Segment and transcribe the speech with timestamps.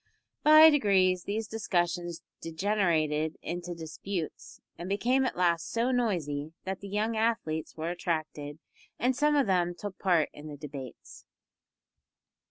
[0.41, 6.89] By degrees these discussions degenerated into disputes, and became at last so noisy that the
[6.89, 8.57] young athletes were attracted,
[8.97, 11.23] and some of them took part in the debates.